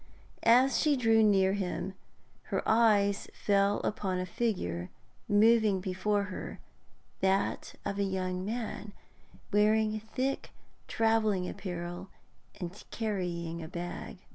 As 0.41 0.79
she 0.79 0.97
drew 0.97 1.21
near 1.21 1.51
to 1.51 1.59
him 1.59 1.93
her 2.45 2.63
eyes 2.65 3.27
fell 3.35 3.79
upon 3.83 4.17
a 4.19 4.25
figure 4.25 4.89
moving 5.29 5.79
before 5.79 6.23
her, 6.23 6.59
that 7.19 7.75
of 7.85 7.99
a 7.99 8.03
young 8.03 8.43
man, 8.43 8.93
wearing 9.53 9.99
thick 9.99 10.49
travelling 10.87 11.47
apparel 11.47 12.07
and 12.59 12.83
carrying 12.89 13.61
a 13.61 13.67
bag. 13.67 14.17